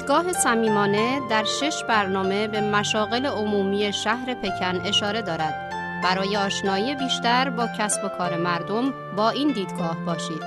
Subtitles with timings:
[0.00, 5.70] دیدگاه صمیمانه در شش برنامه به مشاغل عمومی شهر پکن اشاره دارد.
[6.04, 10.42] برای آشنایی بیشتر با کسب و کار مردم با این دیدگاه باشید.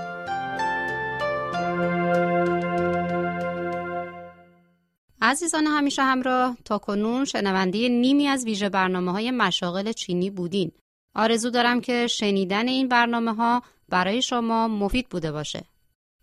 [5.21, 10.71] عزیزان همیشه همراه تا کنون شنونده نیمی از ویژه برنامه های مشاغل چینی بودین.
[11.15, 15.63] آرزو دارم که شنیدن این برنامه ها برای شما مفید بوده باشه.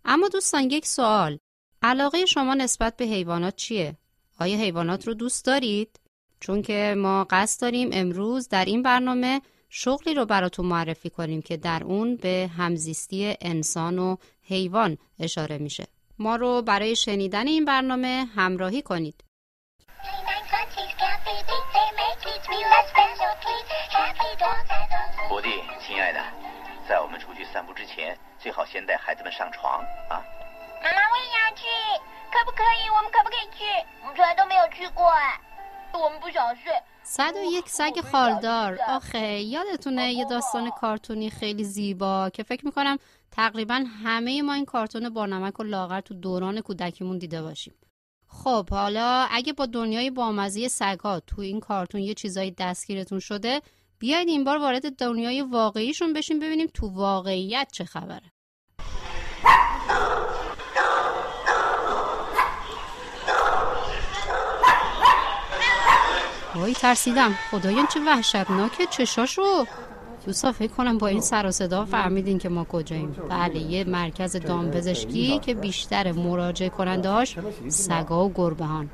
[0.05, 1.39] اما دوستان یک سوال
[1.83, 3.97] علاقه شما نسبت به حیوانات چیه؟
[4.41, 6.01] آیا حیوانات رو دوست دارید؟
[6.41, 11.56] چون که ما قصد داریم امروز در این برنامه شغلی رو براتون معرفی کنیم که
[11.56, 15.87] در اون به همزیستی انسان و حیوان اشاره میشه.
[16.19, 19.25] ما رو برای شنیدن این برنامه همراهی کنید.
[25.31, 25.61] بودی
[32.34, 32.89] 可不可以？
[32.95, 33.64] 我们可不可以去？
[34.02, 35.39] 我们从来都没有去过哎。
[35.94, 36.72] 我们不想睡。
[37.03, 42.98] صد و یک سگ خالدار آخه یادتونه یه داستان کارتونی خیلی زیبا که فکر میکنم
[43.31, 47.73] تقریبا همه ما این کارتون با نمک و لاغر تو دوران کودکیمون دیده باشیم
[48.28, 53.61] خب حالا اگه با دنیای بامزه سگا تو این کارتون یه چیزایی دستگیرتون شده
[54.00, 58.31] بیاید این بار وارد دنیای واقعیشون بشیم ببینیم تو واقعیت چه خبره
[66.55, 67.34] وای ترسیدم.
[67.51, 69.65] خدایان چه وحشتناکه چشاشو
[70.27, 73.17] دوستا فکر کنم با این سر و صدا فهمیدین که ما کجاییم.
[73.29, 77.37] بله یه مرکز دامپزشکی که بیشتر مراجعه کنندهاش
[77.69, 78.91] سگا و گربهان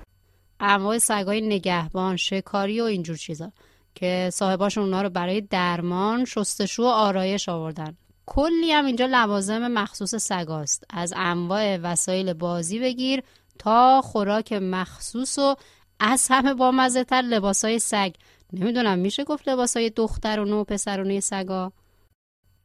[0.60, 3.52] انواع سگای نگهبان شکاری و اینجور چیزا
[3.94, 7.96] که صاحباشون اونا رو برای درمان شستشو و آرایش آوردن.
[8.26, 10.84] کلی هم اینجا لوازم مخصوص سگاست.
[10.90, 13.22] از انواع وسایل بازی بگیر
[13.58, 15.56] تا خوراک مخصوص و
[16.00, 18.12] از همه با مزه تر لباسای سگ.
[18.52, 21.72] نمی‌دونم میشه گفت لباسای دخترونه و پسرونه سگا؟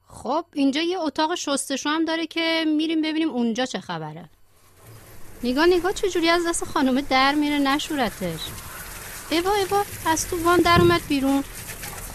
[0.07, 4.29] خب اینجا یه اتاق شستشو هم داره که میریم ببینیم اونجا چه خبره.
[5.43, 8.39] نگاه نگاه چجوری از دست خانومه در میره؟ نشورتش.
[9.29, 11.43] ایوا ایوا از تو وان در اومد بیرون.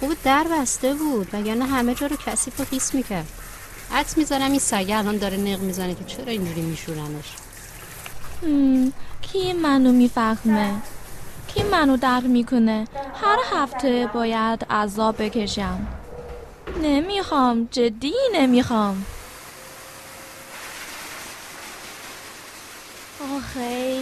[0.00, 3.28] خوب در بسته بود وگرنه همه جا رو کسی و خیس می‌کرد.
[3.90, 7.32] حدس می‌ذارم این سگه الان داره نق می‌زنه که چرا اینجوری میشورنش؟
[9.22, 10.82] کی منو می‌فهمه؟
[11.56, 12.88] کی منو در می‌کنه
[13.22, 15.86] هر هفته باید عذاب بکشم.
[16.82, 19.06] نمی‌خوام جدی نمی‌خوام.
[23.36, 24.00] آخه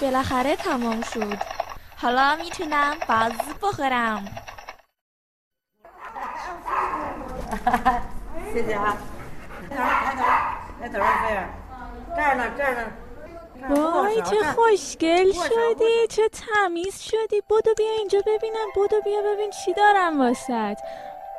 [0.00, 1.38] بالاخره تمام شد.
[1.96, 4.28] حالا می‌تونم بازی بخورم.
[13.68, 17.42] وای چه خوشگل شدی چه تمیز شدی.
[17.48, 20.78] بودو بیا اینجا ببینم بودو بیا ببین چی دارم واسط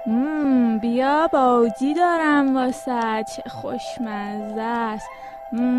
[0.07, 5.09] مم بیا باودی دارم واسط چه خوشمزه است.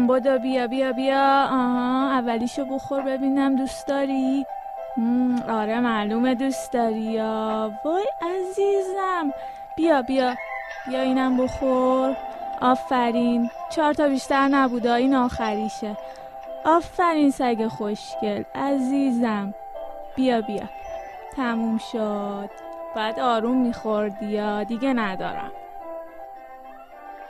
[0.06, 1.46] بودو بیا بیا بیا.
[1.50, 4.46] آها اولیشو بخور ببینم دوست داری؟
[5.48, 7.18] آره معلومه دوست داری.
[7.84, 9.32] وای عزیزم.
[9.76, 10.34] بیا بیا.
[10.88, 12.16] بیا اینم بخور.
[12.60, 13.50] آفرین.
[13.70, 15.96] چهار تا بیشتر نبوده این آخریشه.
[16.66, 18.42] آفرین سگ خوشگل.
[18.54, 19.54] عزیزم.
[20.16, 20.68] بیا بیا.
[21.36, 22.50] تموم شد.
[22.96, 25.52] بعد آروم میخوردی یا دیگه ندارم.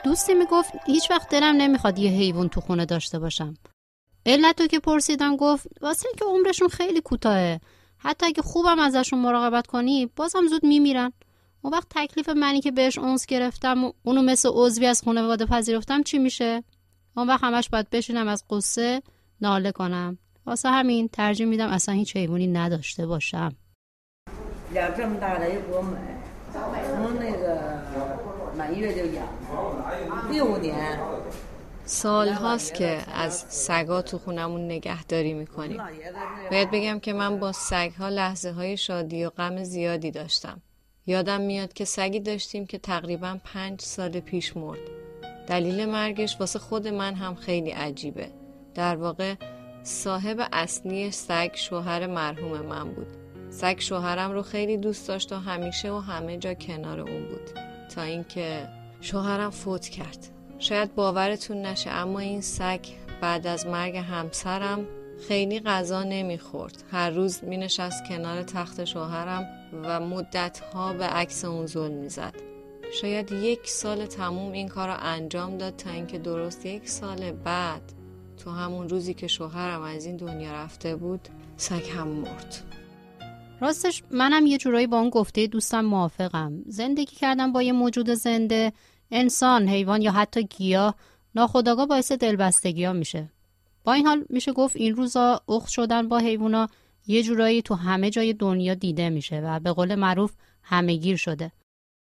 [0.05, 3.55] دوستی می‌گفت هیچ وقت دلم نمی‌خواد یه حیوان تو خونه داشته باشم.
[4.27, 7.61] علتو که پرسیدم گفت واسه اینکه عمرشون خیلی کوتاهه.
[7.99, 11.13] حتی اگه خوبم ازشون مراقبت کنی بازم زود میمیرن.
[11.63, 16.03] اون وقت تکلیف منی که بهش اونس گرفتم و اونو مثل عضوی از خانواده پذیرفتم
[16.03, 16.65] چی میشه؟
[17.17, 19.03] اون وقت همش باید بشینم از قصه.
[19.41, 20.19] ناله کنم.
[20.47, 23.53] واسه همین ترجیح میدم اصلا هیچ حیوانی نداشته باشم.
[31.85, 35.83] سال هاست که از سگا تو خونمون نگهداری می‌کنیم.
[36.51, 40.63] باید بگم که من با سگها لحظه های شادی و غم زیادی داشتم.
[41.07, 44.79] یادم میاد که سگی داشتیم که تقریبا پنج سال پیش مرد.
[45.49, 48.31] دلیل مرگش واسه خود من هم خیلی عجیبه.
[48.77, 49.35] در واقع
[49.83, 53.07] صاحب اصلی سگ شوهر مرحوم من بود.
[53.51, 57.51] سگ شوهرم رو خیلی دوست داشت و همیشه و همه جا کنار اون بود.
[57.95, 58.69] تا اینکه
[59.01, 60.29] شوهرم فوت کرد.
[60.59, 62.81] شاید باورتون نشه اما این سگ
[63.21, 64.87] بعد از مرگ همسرم
[65.29, 66.85] خیلی غذا نمی‌خورد.
[66.93, 69.47] هر روز می نشست کنار تخت شوهرم
[69.85, 72.35] و مدتها به عکس اون ظلم می‌زد.
[73.01, 77.93] شاید یک سال تموم این کار رو انجام داد تا اینکه درست یک سال بعد
[78.47, 81.21] تو همون روزی که شوهرم از این دنیا رفته بود
[81.57, 82.65] سگ هم مرد.
[83.61, 86.63] راستش منم یه جورایی با اون گفته دوستم موافقم.
[86.67, 88.73] زندگی کردم با یه موجود زنده
[89.11, 90.95] انسان، حیوان یا حتی گیاه.
[91.35, 93.31] ناخداگاه باعث دلبستگی ها میشه.
[93.85, 96.69] با این حال میشه گفت این روزا اخت شدن با حیوانا
[97.07, 100.33] یه جورایی تو همه جای دنیا دیده میشه و به قول معروف
[100.63, 101.53] همه گیر شده.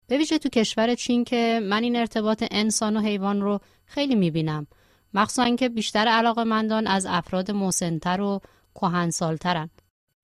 [0.08, 4.68] به ویژه تو کشور چین که من این ارتباط انسان و حیوان رو خیلی می‌بینم.
[5.14, 8.42] مخصوصا که بیشتر علاقه مندان از افراد مسنتر و
[8.76, 9.70] کهنسالترن.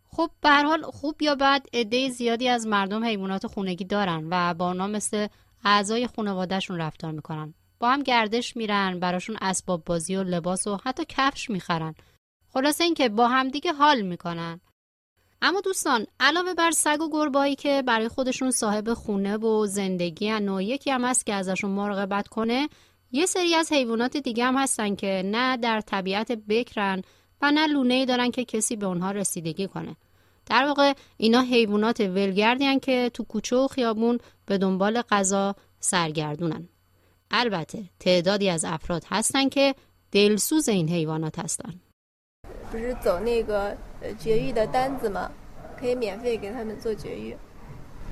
[0.10, 4.54] خب به هر حال خوب یا بد عده زیادی از مردم حیوانات خونگی دارن و
[4.54, 5.28] با اونا مثل
[5.66, 7.54] اعضای خانوادهشون رفتار می‌کنن.
[7.80, 11.95] با هم گردش میرن براشون اسباب بازی و لباس و حتی کفش می‌خرن.
[12.54, 14.62] خلاصه اینکه با همدیگه حال می‌کنن.
[15.42, 20.62] اما دوستان علاوه بر سگ و گربایی که برای خودشون صاحب خونه و زندگی و
[20.62, 22.69] یکی هم هست که ازشون مراقبت کنه
[23.12, 27.01] یه سری از حیوانات دیگه هم هستن که نه در طبیعت بکرن
[27.42, 29.95] و نه لونه دارن که کسی به اونها رسیدگی کنه.
[30.45, 36.69] در واقع اینا حیوانات ولگردی که تو کوچه و خیابون به دنبال غذا سرگردونن.
[37.31, 39.75] البته تعدادی از افراد هستن که
[40.12, 41.74] دلسوز این حیوانات هستن.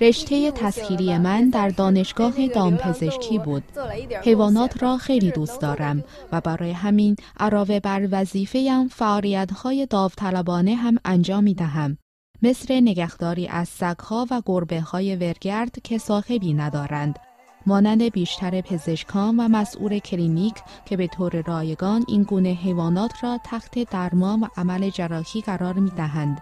[0.02, 3.64] رشته تسخیری من در دانشگاه دامپزشکی بود.
[4.24, 11.44] حیوانات را خیلی دوست دارم و برای همین علاوه بر وظیفه‌ام فعالیت‌های داوطلبانه هم انجام
[11.44, 11.98] می دهم.
[12.42, 17.20] مثل نگهداری از سگها و گربه های ورگرد که صاحبی ندارند.
[17.68, 20.56] مانند بیشتر پزشکان و مسئول کلینیک
[20.86, 25.90] که به طور رایگان این گونه حیوانات را تحت درمان و عمل جراحی قرار می
[25.90, 26.42] دهند.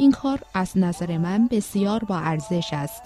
[0.00, 3.02] این کار از نظر من بسیار با ارزش است.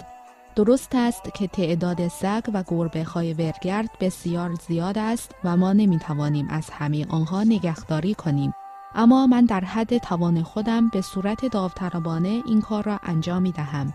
[0.55, 5.99] درست است که تعداد سگ و گربه های ورگرد بسیار زیاد است و ما نمی
[5.99, 8.53] توانیم از همه آنها نگهداری کنیم.
[8.95, 13.93] اما من در حد توان خودم به صورت داوطلبانه این کار را انجام می دهم.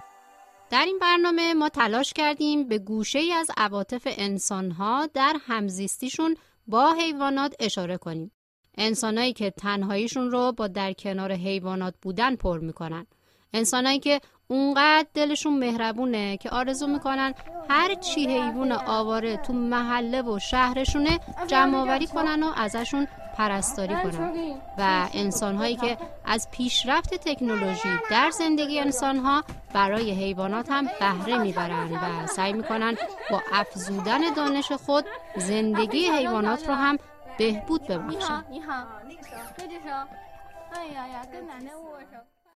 [0.70, 6.37] در این برنامه ما تلاش کردیم به گوشه ای از عواطف انسانها در همزیستیشون
[6.67, 8.32] با حیوانات اشاره کنیم.
[8.81, 13.06] انسانهایی که تنهاییشون رو با در کنار حیوانات بودن پر می‌کنن.
[13.53, 17.35] انسانهایی که اونقدر دلشون مهربونه که آرزو می‌کنن
[17.69, 24.32] هر چی حیوان آواره تو محله و شهرشونه جمع کنن و ازشون پرستاری کنن
[24.79, 29.44] و انسانهایی که از پیشرفت تکنولوژی در زندگی انسانها
[29.75, 32.97] برای حیوانات هم بهره می‌برن و سعی می‌کنن
[33.31, 35.05] با افزودن دانش خود
[35.37, 36.99] زندگی حیوانات رو هم
[37.41, 37.53] 对，
[38.07, 39.89] 你好，你好，那个时候，挥着手，
[40.73, 42.19] 哎呀呀，跟奶奶握手。